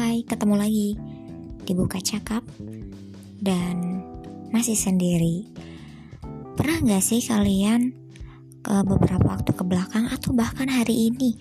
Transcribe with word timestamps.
ketemu 0.00 0.54
lagi 0.56 0.88
di 1.68 1.72
Buka 1.76 2.00
Cakap 2.00 2.40
dan 3.36 4.00
masih 4.48 4.72
sendiri. 4.72 5.44
Pernah 6.56 6.80
gak 6.80 7.04
sih 7.04 7.20
kalian 7.20 7.92
ke 8.64 8.74
beberapa 8.88 9.36
waktu 9.36 9.52
ke 9.52 9.60
belakang 9.60 10.08
atau 10.08 10.32
bahkan 10.32 10.72
hari 10.72 11.12
ini 11.12 11.36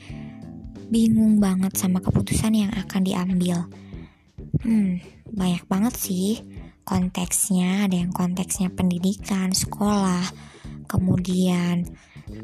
bingung 0.91 1.40
banget 1.40 1.80
sama 1.80 2.04
keputusan 2.04 2.52
yang 2.52 2.72
akan 2.76 3.02
diambil? 3.08 3.64
Hmm, 4.60 5.00
banyak 5.32 5.64
banget 5.71 5.96
sih 5.96 6.44
konteksnya. 6.84 7.88
Ada 7.88 7.96
yang 8.04 8.12
konteksnya 8.12 8.76
pendidikan, 8.76 9.55
sekolah, 9.55 10.28
kemudian 10.84 11.88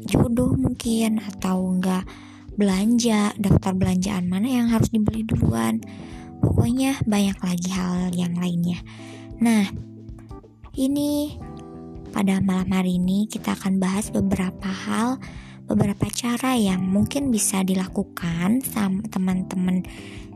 jodoh 0.08 0.56
mungkin 0.56 1.20
atau 1.20 1.76
enggak 1.76 2.08
belanja, 2.56 3.36
daftar 3.36 3.72
belanjaan 3.76 4.26
mana 4.26 4.48
yang 4.48 4.66
harus 4.72 4.88
dibeli 4.88 5.22
duluan 5.22 5.84
Pokoknya 6.40 7.00
banyak 7.04 7.38
lagi 7.40 7.70
hal 7.72 8.12
yang 8.12 8.36
lainnya. 8.36 8.80
Nah, 9.40 9.68
ini 10.76 11.36
pada 12.12 12.40
malam 12.40 12.68
hari 12.72 13.00
ini 13.00 13.28
kita 13.28 13.56
akan 13.56 13.80
bahas 13.80 14.12
beberapa 14.12 14.68
hal, 14.68 15.20
beberapa 15.68 16.08
cara 16.12 16.56
yang 16.56 16.84
mungkin 16.84 17.32
bisa 17.32 17.64
dilakukan 17.64 18.60
sama 18.64 19.04
teman-teman 19.08 19.84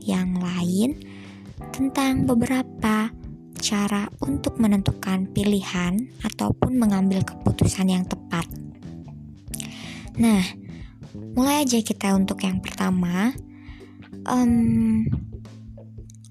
yang 0.00 0.36
lain 0.40 0.96
tentang 1.72 2.24
beberapa 2.24 3.12
cara 3.60 4.08
untuk 4.24 4.56
menentukan 4.56 5.28
pilihan 5.36 6.08
ataupun 6.24 6.80
mengambil 6.80 7.20
keputusan 7.20 7.92
yang 7.92 8.04
tepat. 8.08 8.48
Nah, 10.16 10.40
mulai 11.14 11.64
aja 11.64 11.80
kita 11.82 12.14
untuk 12.14 12.42
yang 12.44 12.62
pertama. 12.62 13.34
Um, 14.28 15.06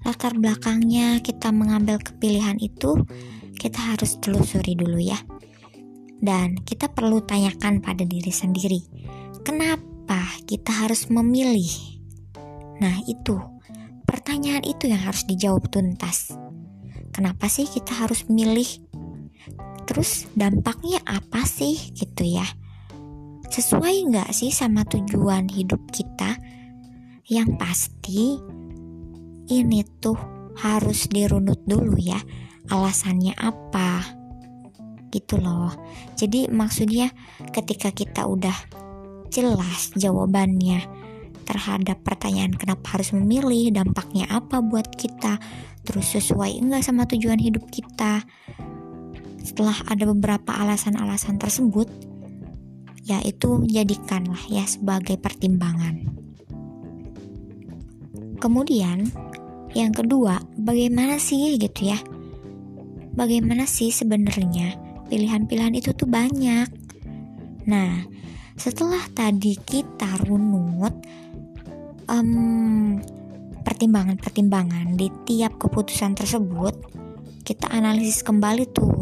latar 0.06 0.36
belakangnya 0.38 1.20
kita 1.20 1.52
mengambil 1.52 2.00
kepilihan 2.00 2.56
itu 2.62 2.96
kita 3.60 3.94
harus 3.94 4.16
telusuri 4.22 4.72
dulu 4.76 4.96
ya. 4.96 5.20
Dan 6.20 6.60
kita 6.64 6.92
perlu 6.92 7.24
tanyakan 7.24 7.80
pada 7.80 8.04
diri 8.04 8.28
sendiri, 8.28 8.80
kenapa 9.40 10.20
kita 10.44 10.84
harus 10.84 11.08
memilih? 11.08 11.72
Nah, 12.80 13.00
itu 13.08 13.40
pertanyaan 14.04 14.64
itu 14.68 14.88
yang 14.88 15.00
harus 15.00 15.24
dijawab 15.24 15.72
tuntas. 15.72 16.36
Kenapa 17.12 17.48
sih 17.48 17.64
kita 17.64 18.04
harus 18.04 18.28
milih? 18.28 18.68
Terus 19.88 20.28
dampaknya 20.36 21.00
apa 21.08 21.48
sih 21.48 21.96
gitu 21.96 22.24
ya? 22.28 22.44
Sesuai 23.50 24.06
nggak 24.14 24.30
sih 24.30 24.54
sama 24.54 24.86
tujuan 24.86 25.50
hidup 25.50 25.82
kita? 25.90 26.38
Yang 27.26 27.50
pasti 27.58 28.38
ini 29.50 29.82
tuh 29.98 30.14
harus 30.54 31.10
dirunut 31.10 31.58
dulu 31.66 31.98
ya 31.98 32.22
alasannya 32.70 33.34
apa? 33.34 34.06
Gitu 35.10 35.42
loh. 35.42 35.74
Jadi 36.14 36.46
maksudnya 36.46 37.10
ketika 37.50 37.90
kita 37.90 38.22
udah 38.30 38.54
jelas 39.34 39.90
jawabannya 39.98 40.86
terhadap 41.42 42.06
pertanyaan 42.06 42.54
kenapa 42.54 42.94
harus 42.94 43.10
memilih 43.10 43.74
dampaknya 43.74 44.30
apa 44.30 44.62
buat 44.62 44.94
kita 44.94 45.42
terus 45.82 46.14
sesuai 46.14 46.62
enggak 46.62 46.86
sama 46.86 47.02
tujuan 47.10 47.42
hidup 47.42 47.66
kita? 47.66 48.22
Setelah 49.42 49.74
ada 49.90 50.06
beberapa 50.06 50.54
alasan-alasan 50.54 51.42
tersebut 51.42 52.09
ya 53.04 53.20
itu 53.24 53.64
jadikanlah 53.68 54.40
ya 54.48 54.64
sebagai 54.68 55.16
pertimbangan 55.16 56.08
kemudian 58.40 59.08
yang 59.70 59.94
kedua, 59.94 60.42
bagaimana 60.58 61.22
sih 61.22 61.54
gitu 61.54 61.94
ya? 61.94 61.98
Bagaimana 63.14 63.70
sih 63.70 63.94
sebenarnya 63.94 64.74
pilihan-pilihan 65.06 65.78
itu 65.78 65.94
tuh 65.94 66.10
banyak. 66.10 66.66
Nah, 67.70 68.02
setelah 68.58 69.02
tadi 69.14 69.54
kita 69.54 70.26
runut 70.26 70.94
um, 72.10 72.98
pertimbangan-pertimbangan 73.62 74.98
di 74.98 75.06
tiap 75.22 75.54
keputusan 75.62 76.18
tersebut, 76.18 76.74
kita 77.46 77.70
analisis 77.70 78.26
kembali 78.26 78.66
tuh, 78.74 78.99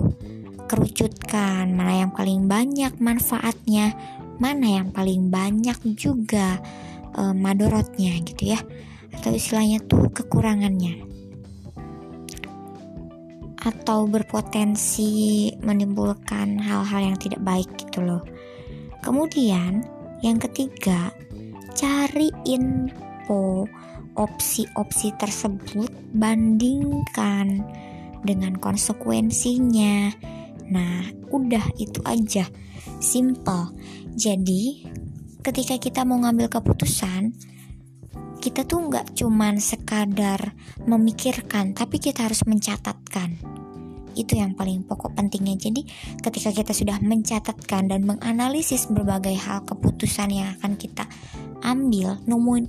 kerucutkan 0.68 1.72
mana 1.72 2.04
yang 2.04 2.12
paling 2.12 2.44
banyak 2.44 2.92
manfaatnya, 3.00 3.96
mana 4.36 4.78
yang 4.78 4.92
paling 4.92 5.32
banyak 5.32 5.80
juga 5.96 6.60
um, 7.16 7.34
madorotnya 7.34 8.20
gitu 8.22 8.54
ya 8.54 8.60
atau 9.18 9.34
istilahnya 9.34 9.82
tuh 9.88 10.12
kekurangannya 10.12 11.08
atau 13.58 14.06
berpotensi 14.06 15.50
menimbulkan 15.60 16.62
hal-hal 16.62 17.12
yang 17.12 17.18
tidak 17.18 17.42
baik 17.42 17.66
gitu 17.74 18.06
loh. 18.06 18.22
Kemudian 19.02 19.82
yang 20.22 20.38
ketiga, 20.38 21.10
cari 21.74 22.30
info 22.46 23.66
opsi-opsi 24.18 25.14
tersebut 25.18 25.90
bandingkan 26.14 27.62
dengan 28.22 28.58
konsekuensinya. 28.58 30.10
Nah, 30.68 31.08
udah 31.32 31.64
itu 31.80 32.00
aja. 32.04 32.44
Simple. 33.00 33.72
Jadi, 34.18 34.84
ketika 35.40 35.76
kita 35.80 36.00
mau 36.04 36.20
ngambil 36.20 36.52
keputusan, 36.52 37.32
kita 38.38 38.62
tuh 38.64 38.86
nggak 38.86 39.18
cuman 39.18 39.58
sekadar 39.58 40.54
memikirkan, 40.86 41.74
tapi 41.74 41.98
kita 41.98 42.26
harus 42.28 42.46
mencatatkan. 42.46 43.38
Itu 44.18 44.34
yang 44.34 44.58
paling 44.58 44.82
pokok 44.82 45.14
pentingnya. 45.14 45.54
Jadi, 45.58 45.86
ketika 46.18 46.50
kita 46.50 46.72
sudah 46.74 46.98
mencatatkan 46.98 47.86
dan 47.90 48.02
menganalisis 48.02 48.90
berbagai 48.90 49.34
hal 49.38 49.62
keputusan 49.62 50.34
yang 50.34 50.48
akan 50.58 50.74
kita 50.74 51.06
ambil, 51.62 52.18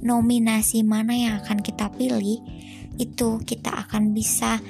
nominasi 0.01 0.85
mana 0.85 1.13
yang 1.17 1.33
akan 1.41 1.61
kita 1.61 1.89
pilih, 1.93 2.41
itu 2.99 3.39
kita 3.41 3.87
akan 3.87 4.13
bisa 4.13 4.61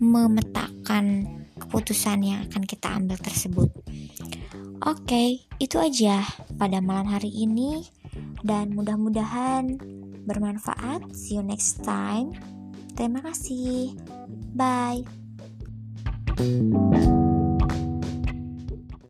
memetakan 0.00 1.35
keputusan 1.66 2.22
yang 2.22 2.38
akan 2.46 2.62
kita 2.62 2.94
ambil 2.94 3.18
tersebut. 3.18 3.68
Oke, 4.86 5.02
okay, 5.02 5.28
itu 5.58 5.82
aja 5.82 6.22
pada 6.54 6.78
malam 6.78 7.10
hari 7.10 7.32
ini, 7.34 7.82
dan 8.46 8.70
mudah-mudahan 8.72 9.74
bermanfaat. 10.26 11.10
See 11.16 11.36
you 11.38 11.42
next 11.42 11.82
time. 11.82 12.32
Terima 12.94 13.20
kasih. 13.20 13.92
Bye. 14.54 15.04